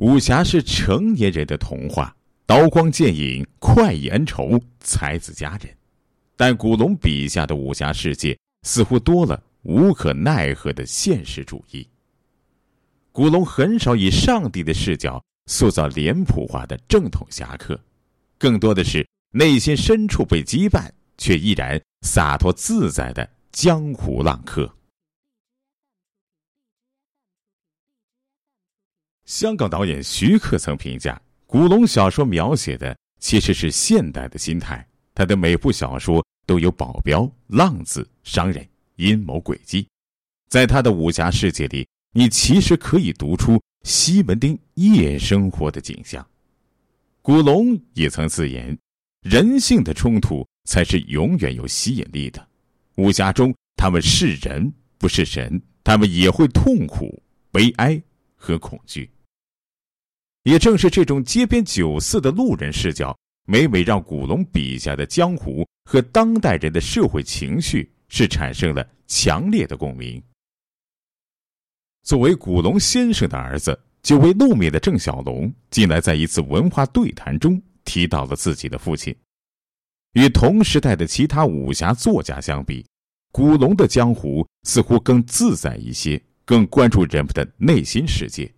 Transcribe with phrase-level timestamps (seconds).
[0.00, 5.74] 武侠是成年人的童话，刀光剑影、快意恩仇、才子佳人。
[6.36, 11.88] 但古龙笔下的武侠世界似乎多了无可奈何的现实主义。
[13.10, 17.80] 古龙很少以上帝的视角塑造脸谱化的正统侠客，
[18.36, 24.70] 更多的是内心深处被羁绊却依然洒脱自在的江湖浪客。
[29.26, 34.86] 香港导演徐克曾评价，古龙小说描写的其实是现代的心态。
[35.16, 39.88] 他的每部小说都有保镖、浪子、商人、阴谋诡计，
[40.48, 46.24] 在他的武侠世界里，你其实可以读出西门町夜生活的景象。
[47.20, 48.78] 古龙也曾自言，
[49.22, 52.46] 人性的冲突才是永远有吸引力的。
[52.94, 57.20] 武侠中，他们是人，不是神，他们也会痛苦、
[57.50, 58.00] 悲哀
[58.36, 59.10] 和恐惧。
[60.46, 63.16] 也正是这种街边酒肆的路人视角。
[63.48, 70.22] 每每让古龙笔下的江湖和当代人的社会情绪是产生了强烈的共鸣。
[72.04, 79.14] 作为古龙先生的儿子，久未露面的郑小龙，近来在一次文化对谈中提到了自己的父亲。
[80.12, 82.86] 与同时代的其他武侠作家相比，
[83.32, 88.52] 古龙的江湖似乎更自在一些，更关注人们的内心世界。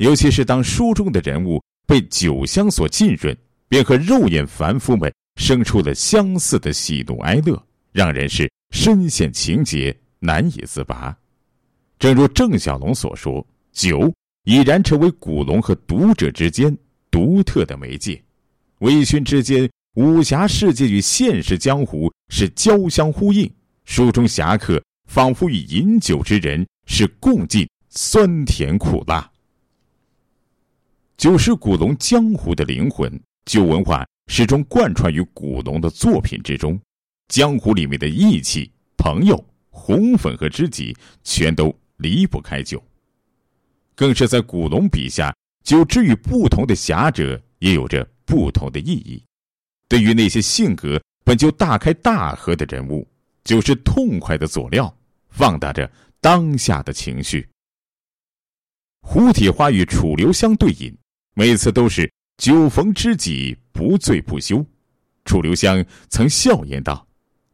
[0.00, 3.34] 尤其是当书中的人物被酒香所浸润。
[3.70, 11.16] 便和肉眼凡夫们生出了相似的喜怒哀乐，让人是深陷情节难以自拔。
[11.96, 14.12] 正如郑小龙所说：“酒
[14.42, 16.76] 已然成为古龙和读者之间
[17.12, 18.20] 独特的媒介，
[18.80, 23.48] 微醺之间，武侠世界与现实江湖是交相呼应。
[23.84, 29.29] 书中侠客仿佛与饮酒之人是共进酸甜苦辣，
[31.20, 33.12] 酒是古龙江湖的灵魂。”
[33.44, 36.80] 酒文化始终贯穿于古龙的作品之中，
[37.28, 42.82] 江湖里面的义气、朋友、红粉和知己，全都离不开酒。
[43.94, 49.22] 更是在古龙笔下，酒之于不同的侠者，也有着不同的意义。
[49.88, 53.06] 对于那些性格本就大开大合的人物，
[53.44, 54.96] 酒是痛快的佐料，
[55.28, 57.46] 放大着当下的情绪。
[59.02, 60.96] 胡铁花与楚留香对饮，
[61.34, 62.10] 每次都是。
[62.38, 64.64] 酒逢知己，不醉不休。
[65.26, 67.06] 楚留香曾笑言道：“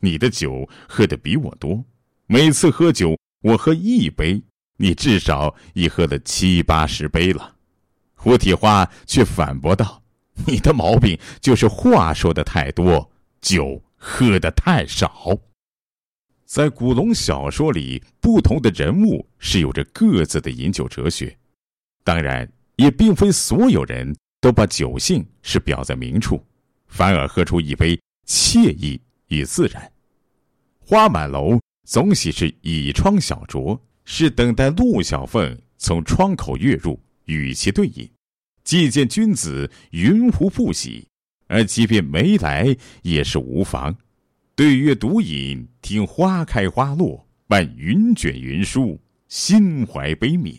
[0.00, 1.84] 你的酒喝的比我多，
[2.26, 4.42] 每次喝酒我喝一杯，
[4.78, 7.56] 你至少已喝了七八十杯了。”
[8.16, 10.02] 胡铁花却反驳道
[10.48, 15.38] ：“你的毛病就是话说的太多，酒喝的太少。”
[16.48, 21.36] 在古龙小说里，不同的人物是有着各自的饮酒哲学，
[22.02, 24.16] 当然，也并非所有人。
[24.42, 26.42] 都把酒性是表在明处，
[26.86, 28.98] 反而喝出一杯惬意
[29.28, 29.92] 与自然。
[30.78, 38.10] 花满楼总喜是倚窗小酌，是等待陆小凤从窗口跃入，与其对饮。
[38.64, 41.06] 既见君子，云胡不喜？
[41.48, 43.94] 而即便没来，也是无妨。
[44.54, 48.98] 对月独饮，听花开花落，伴云卷云舒，
[49.28, 50.58] 心怀悲悯。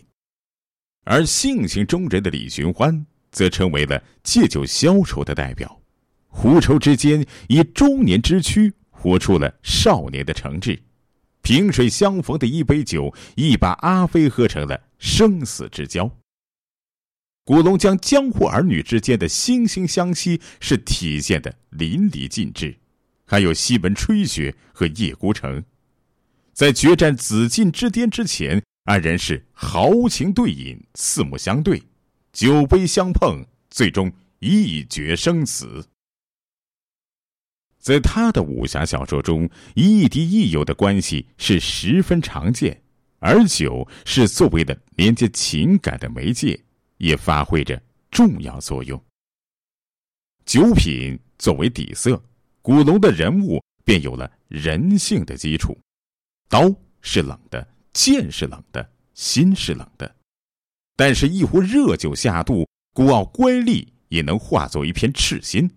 [1.04, 3.06] 而性情中人的李寻欢。
[3.32, 5.80] 则成为了借酒消愁的代表，
[6.28, 10.78] 狐愁之间以中年之躯活出了少年的诚挚，
[11.40, 16.14] 萍水相逢的一杯酒，亦把阿飞喝成了生死之交。
[17.44, 22.76] 古龙将江湖儿女之间的惺惺相惜是体现的淋漓尽致，
[23.24, 25.64] 还有西门吹雪和叶孤城，
[26.52, 31.82] 在决战紫禁之巅之前，二人是豪情对饮，四目相对。
[32.32, 35.86] 酒杯相碰，最终一决生死。
[37.78, 42.82] 在他的武侠小说中，亦敌亦友的关系是十分常见，
[43.18, 46.58] 而酒是作为的连接情感的媒介，
[46.96, 47.80] 也发挥着
[48.10, 49.00] 重要作用。
[50.44, 52.20] 酒品作为底色，
[52.62, 55.76] 古龙的人物便有了人性的基础。
[56.48, 60.16] 刀是冷的，剑是冷的，心是冷的。
[60.96, 65.70] 但是，一壶热酒下肚，孤傲乖戾也能化作一片赤心，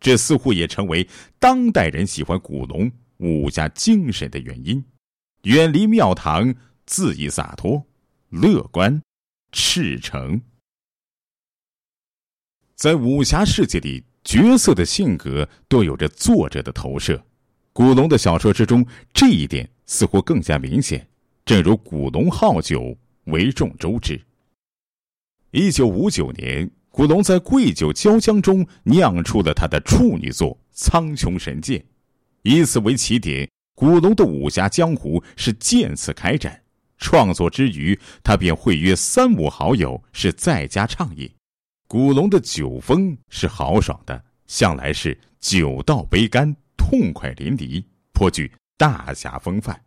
[0.00, 1.08] 这似乎也成为
[1.38, 4.84] 当代人喜欢古龙武侠精神的原因。
[5.42, 6.54] 远离庙堂，
[6.86, 7.86] 恣意洒脱，
[8.30, 9.02] 乐观，
[9.52, 10.40] 赤诚。
[12.74, 17.24] 在武侠世界里，角色的性格都有着作者的投射。
[17.72, 21.08] 古龙的小说之中，这一点似乎更加明显。
[21.46, 24.20] 正如古龙好酒，为众周知。
[25.52, 31.78] 一九五九年，古龙在贵酒椒江中酿出了他的处女作《苍穹神剑》，
[32.42, 36.60] 以此为起点，古龙的武侠江湖是渐次开展。
[36.98, 41.30] 创作之余，他便会约三五好友是在家畅饮。
[41.86, 49.80] 古龙的酒风是豪爽的，向来是酒到杯干，痛快淋漓，颇具大侠风范。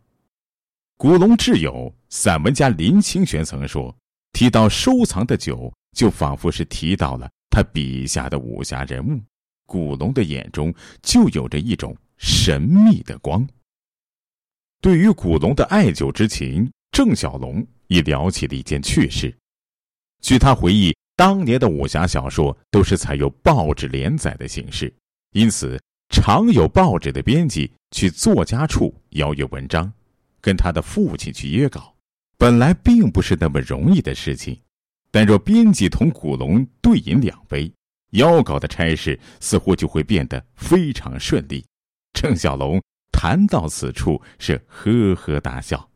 [1.00, 3.96] 古龙挚友散文家林清玄曾说
[4.36, 9.18] ：“提到收藏的酒，就仿佛是提到了他笔下的武侠人物。
[9.64, 10.70] 古龙的眼中
[11.00, 13.48] 就有着一种神秘的光。”
[14.82, 16.70] 对于古龙的爱酒之情。
[16.92, 19.34] 郑小龙也聊起了一件趣事。
[20.20, 24.92] 据他回忆，当年的武侠小说都是采用报纸连载的形式，
[25.32, 25.80] 因此
[26.10, 29.90] 常有报纸的编辑去作家处邀约文章，
[30.40, 31.96] 跟他的父亲去约稿。
[32.36, 34.60] 本来并不是那么容易的事情，
[35.10, 37.70] 但若编辑同古龙对饮两杯，
[38.12, 41.64] 邀稿的差事似乎就会变得非常顺利。
[42.12, 42.82] 郑小龙
[43.12, 45.90] 谈到此处是呵呵大笑。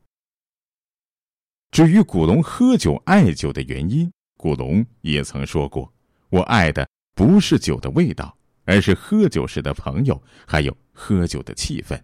[1.70, 5.93] 至于古龙喝酒爱酒的原因，古龙也曾说过
[6.31, 12.00] ：“我爱的不是酒的味道，而是喝酒时的朋友，还有喝酒的气氛。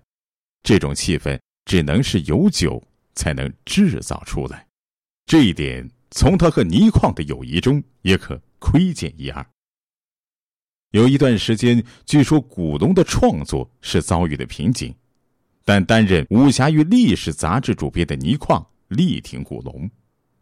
[0.62, 2.82] 这种气氛只能是有酒
[3.14, 4.66] 才能制造出来。
[5.26, 9.44] 这一点从他和倪匡的友谊中也可窥见一二。”
[10.92, 14.92] 有一段时间，据说古龙的创作是遭遇了瓶颈，
[15.64, 18.66] 但担任武侠与历史杂志主编的倪匡。
[18.88, 19.88] 力挺古龙，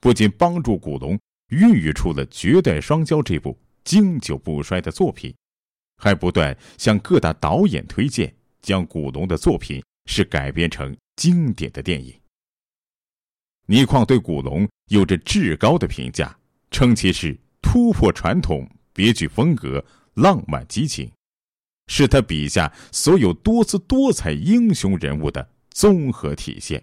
[0.00, 3.54] 不仅帮助古龙孕育出了《绝代双骄》这部
[3.84, 5.34] 经久不衰的作品，
[5.98, 12.12] 还不断向各大导演推荐，将古龙的作品是改编成经典的电影。
[13.66, 16.36] 倪匡对古龙有着至高的评价，
[16.70, 19.84] 称其是突破传统、别具风格、
[20.14, 21.12] 浪漫激情，
[21.86, 26.82] 是他笔下所有多姿多彩英雄人物的综合体现。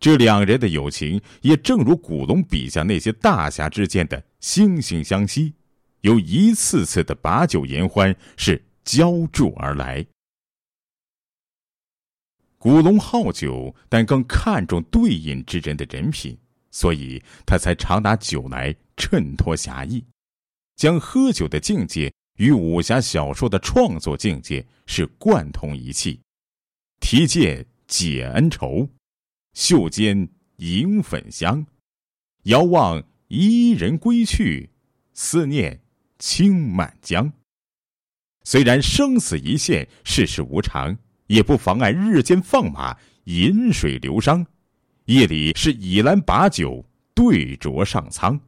[0.00, 5.54] 这两人的友情也正如古龙笔下那些大侠之间的惺惺相惜，
[6.00, 10.04] 由一次次的把酒言欢是浇筑而来。
[12.58, 16.36] 古龙好酒，但更看重对饮之人的人品，
[16.70, 20.04] 所以他才常拿酒来衬托侠义，
[20.76, 26.20] 将喝酒的境界与武侠小说的创作境界是贯通一气。
[27.00, 28.88] 提剑解恩仇。
[29.54, 30.28] 袖间
[30.58, 31.66] 迎粉香，
[32.44, 34.70] 遥望伊人归去，
[35.14, 35.80] 思念
[36.18, 37.32] 青满江。
[38.44, 40.96] 虽然生死一线，世事无常，
[41.28, 42.94] 也不妨碍日间放马，
[43.24, 44.44] 饮水流觞。
[45.06, 46.84] 夜里是倚栏把酒，
[47.14, 48.38] 对酌上苍。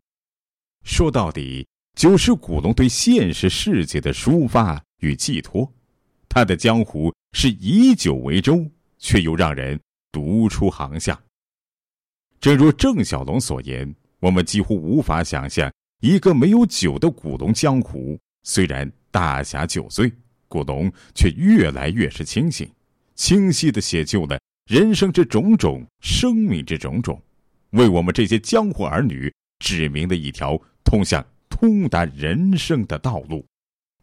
[0.85, 5.73] 说到底，酒是古龙对现实世界的抒发与寄托。
[6.29, 9.81] 他的江湖是以酒为舟，却又让人。
[10.13, 11.17] 独出航向。
[12.41, 18.19] 正如郑小龙所言，我们几乎无法想象一个没有酒的古龙江湖。
[18.43, 20.13] 虽然大侠酒醉，
[20.51, 22.69] 古龙却越来越是清醒，
[23.15, 27.23] 清晰的写就了人生之种种，生命之种种，
[27.71, 33.47] 为我们这些江湖儿女指明了一条通向通达人生的道路。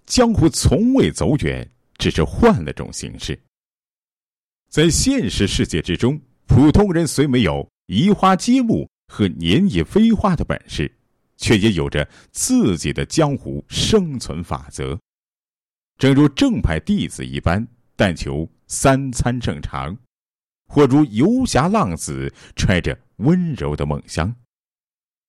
[0.06, 3.38] 江湖从未走远，只是换了种形式。
[4.70, 10.90] 在现实世界之中，普通人虽没有移花接木和年夜飞花的本事，
[11.36, 14.98] 却也有着自己的江湖生存法则。
[15.98, 19.96] 正如正派弟子一般，但求三餐正常；
[20.68, 24.36] 或如游侠浪子，揣着温柔的梦乡。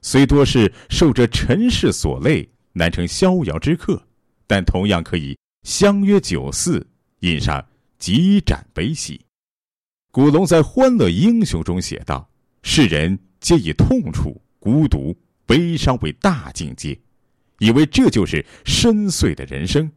[0.02, 4.06] 虽多是受着尘世所累，难成逍遥之客，
[4.46, 6.86] 但同样可以相约酒肆，
[7.20, 7.66] 饮上
[7.98, 9.20] 几盏悲喜。
[10.10, 12.30] 古龙在《欢乐英雄》中写道
[12.62, 16.98] ：“世人皆以痛楚、孤独、悲伤为大境界，
[17.58, 19.90] 以为这就是深邃的人生。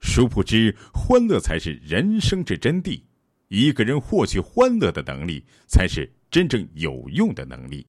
[0.00, 3.02] 殊不知，欢乐才是人生之真谛。
[3.48, 7.86] 一个人获取欢乐的能力，才是真正有用的能力。”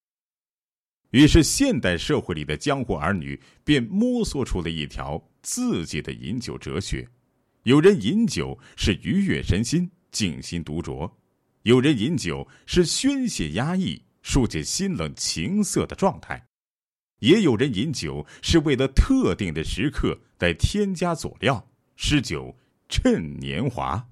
[1.11, 7.07] 于是，现代社会里的江湖儿女便摸索出了一条自己的饮酒哲学：
[7.63, 11.11] 有人饮酒是愉悦身心、静心独酌。
[11.63, 16.47] 有人饮酒是宣泄压抑、疏解心冷情色的状态，
[17.19, 22.55] 也有人饮酒是为了特定的时刻再添加佐料，诗酒
[22.89, 24.07] 趁年华。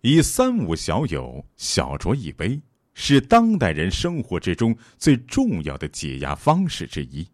[0.00, 2.60] 以三五小友小酌一杯，
[2.92, 7.26] 是当代人生活之中最重要的解压方式之一。